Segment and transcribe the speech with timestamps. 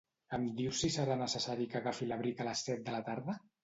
[0.37, 3.43] Em dius si serà necessari que agafi l'abric a les set de la tarda?